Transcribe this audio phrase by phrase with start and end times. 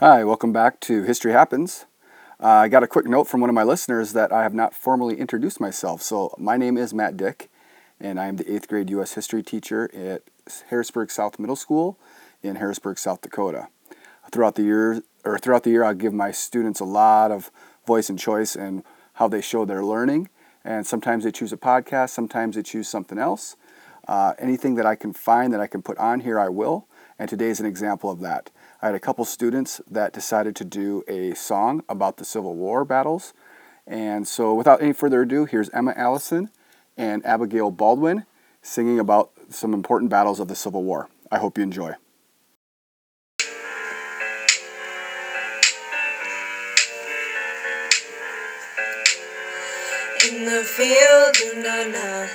[0.00, 1.86] Hi, welcome back to History Happens.
[2.38, 4.74] Uh, I got a quick note from one of my listeners that I have not
[4.74, 6.02] formally introduced myself.
[6.02, 7.48] So, my name is Matt Dick,
[7.98, 9.14] and I am the 8th grade U.S.
[9.14, 10.20] history teacher at
[10.68, 11.98] Harrisburg South Middle School
[12.42, 13.68] in Harrisburg, South Dakota.
[14.30, 17.50] Throughout the year, or throughout the year, I give my students a lot of
[17.86, 18.84] voice and choice and
[19.14, 20.28] how they show their learning.
[20.62, 23.56] And sometimes they choose a podcast, sometimes they choose something else.
[24.06, 26.86] Uh, anything that I can find that I can put on here, I will.
[27.18, 28.50] And today is an example of that.
[28.82, 32.84] I had a couple students that decided to do a song about the Civil War
[32.84, 33.32] battles.
[33.86, 36.50] And so, without any further ado, here's Emma Allison
[36.96, 38.26] and Abigail Baldwin
[38.60, 41.08] singing about some important battles of the Civil War.
[41.30, 41.94] I hope you enjoy.
[50.28, 52.28] In the field of Nana,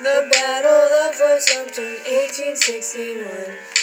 [0.00, 3.75] the battle of Fort Sumter, 1861.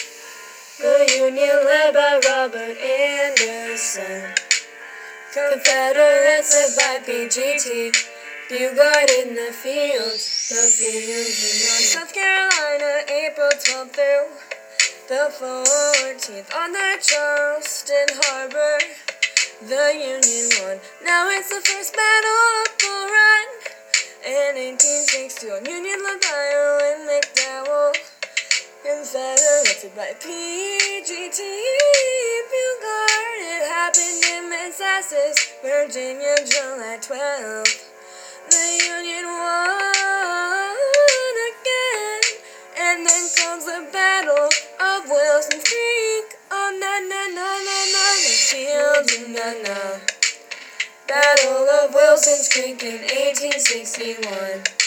[0.76, 4.34] The Union led by Robert Anderson.
[5.32, 7.94] Confederates led by PGT.
[8.48, 10.18] Beauregard in the field.
[10.50, 11.24] The in
[11.86, 14.26] South Carolina, April 12th through
[15.06, 16.54] the 14th.
[16.56, 18.78] On the Charleston Harbor,
[19.62, 20.80] the Union won.
[21.04, 23.48] Now it's the first battle of Bull Run.
[24.26, 28.13] In 1861, Union led by Owen McDowell.
[28.84, 31.40] Confederates by PGT
[32.52, 33.40] Beauregard.
[33.40, 37.80] It happened in Manassas, Virginia, July 12th.
[38.50, 40.76] The Union won
[41.48, 42.20] again.
[42.78, 46.36] And then comes the Battle of Wilson's Creek.
[46.52, 49.80] Oh, na na na na na, the field na na.
[51.08, 54.83] Battle of Wilson's Creek in 1861.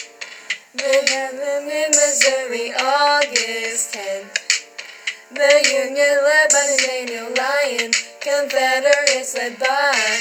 [1.90, 4.66] Missouri, August 10th.
[5.32, 10.20] The Union led by Nathaniel Lyon, Confederates led by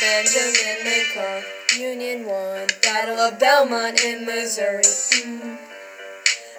[0.00, 1.42] Benjamin McCall.
[1.78, 4.82] Union won Battle of Belmont in Missouri.
[4.82, 5.58] Mm.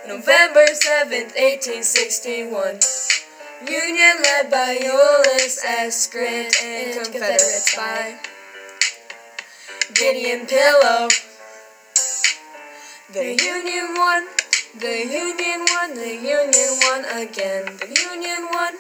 [0.08, 2.80] November 7th, 1861.
[3.70, 6.08] Union led by Ulysses S.
[6.08, 8.18] Grant and Confederates by
[9.94, 11.08] Gideon Pillow.
[13.10, 14.28] The Union won,
[14.78, 17.64] the Union won, the Union won again.
[17.80, 18.74] The Union won,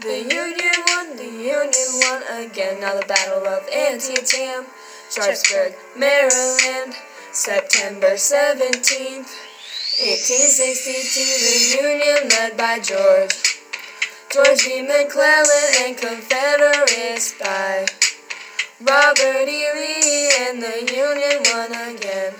[0.00, 2.80] the Union won, the Union won again.
[2.80, 4.66] Now the Battle of Antietam,
[5.08, 6.96] Sharpsburg, Maryland,
[7.30, 9.30] September 17th,
[10.02, 11.22] 1862.
[11.46, 13.38] The Union led by George,
[14.32, 14.82] George B.
[14.82, 17.86] McClellan and Confederates by
[18.80, 19.68] Robert E.
[19.76, 22.34] Lee, and the Union won again.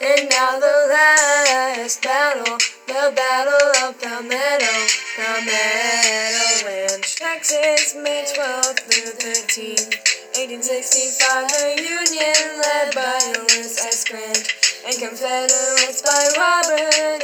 [0.00, 4.86] And now the last battle, the battle of Palmetto,
[5.16, 9.90] Palmetto Ranch, Texas, May 12th through 13th,
[10.38, 11.50] 1865.
[11.50, 14.04] The Union led by Ulysses S.
[14.04, 14.46] Grant
[14.86, 17.17] and Confederates by Robert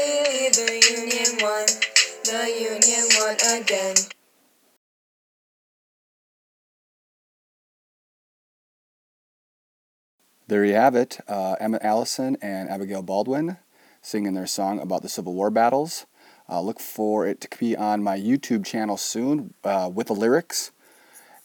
[10.47, 13.57] There you have it uh, Emma Allison and Abigail Baldwin
[14.03, 16.05] singing their song about the Civil War battles.
[16.51, 20.71] Uh, look for it to be on my YouTube channel soon uh, with the lyrics.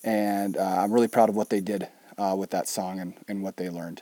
[0.04, 1.88] And uh, I'm really proud of what they did
[2.18, 4.02] uh, with that song and, and what they learned.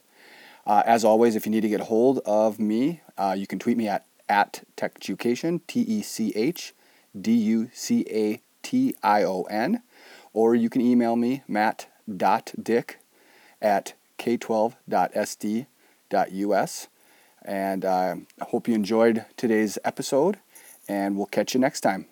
[0.65, 3.01] Uh, as always, if you need to get hold of me,
[3.35, 6.73] you can tweet me at, at Techducation, T E C H
[7.19, 9.83] D U C A T I O N,
[10.33, 12.97] or you can email me, matt.dick
[13.61, 16.87] at k12.sd.us.
[17.45, 18.15] And I uh,
[18.45, 20.39] hope you enjoyed today's episode,
[20.87, 22.07] and we'll catch you next time.